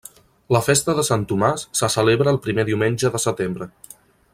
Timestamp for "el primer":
2.35-2.69